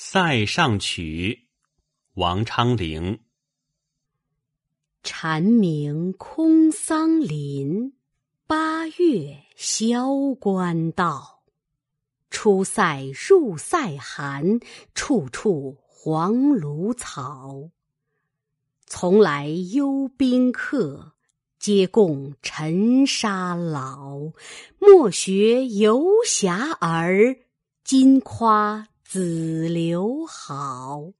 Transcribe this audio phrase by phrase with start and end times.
[0.00, 1.48] 塞上曲，
[2.14, 3.18] 王昌龄。
[5.02, 7.94] 蝉鸣空桑林，
[8.46, 11.42] 八月萧关道。
[12.30, 14.60] 出塞入塞寒，
[14.94, 17.70] 处处黄芦草。
[18.86, 21.14] 从来幽宾客，
[21.58, 24.30] 皆共尘沙老。
[24.78, 27.38] 莫学游侠儿，
[27.82, 31.14] 今夸子留好。